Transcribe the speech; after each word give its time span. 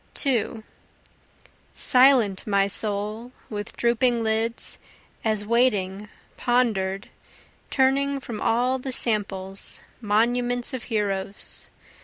2 0.15 0.63
Silent, 1.75 2.47
my 2.47 2.65
soul, 2.65 3.31
With 3.51 3.77
drooping 3.77 4.23
lids, 4.23 4.79
as 5.23 5.45
waiting, 5.45 6.09
ponder'd, 6.37 7.09
Turning 7.69 8.19
from 8.19 8.41
all 8.41 8.79
the 8.79 8.91
samples, 8.91 9.81
monuments 10.01 10.73
of 10.73 10.85
heroes. 10.85 11.67